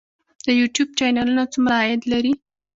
[0.45, 2.33] د یوټیوب چینلونه څومره عاید لري؟